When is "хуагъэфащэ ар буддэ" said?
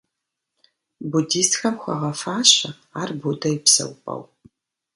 1.81-3.49